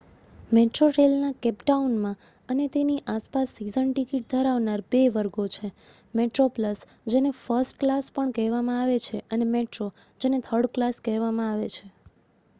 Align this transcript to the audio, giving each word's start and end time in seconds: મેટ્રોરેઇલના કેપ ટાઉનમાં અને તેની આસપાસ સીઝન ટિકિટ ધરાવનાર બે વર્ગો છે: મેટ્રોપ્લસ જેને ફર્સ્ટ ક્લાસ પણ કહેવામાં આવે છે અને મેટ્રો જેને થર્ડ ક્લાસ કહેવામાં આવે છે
મેટ્રોરેઇલના 0.51 1.33
કેપ 1.41 1.57
ટાઉનમાં 1.61 2.21
અને 2.49 2.65
તેની 2.69 3.01
આસપાસ 3.07 3.51
સીઝન 3.57 3.91
ટિકિટ 3.91 4.25
ધરાવનાર 4.31 4.81
બે 4.89 5.01
વર્ગો 5.11 5.45
છે: 5.49 5.69
મેટ્રોપ્લસ 6.13 6.81
જેને 7.09 7.31
ફર્સ્ટ 7.35 7.77
ક્લાસ 7.79 8.09
પણ 8.11 8.33
કહેવામાં 8.37 8.79
આવે 8.79 8.97
છે 9.03 9.19
અને 9.31 9.45
મેટ્રો 9.51 9.87
જેને 10.21 10.41
થર્ડ 10.41 10.73
ક્લાસ 10.73 10.97
કહેવામાં 11.03 11.51
આવે 11.51 11.69
છે 11.71 11.85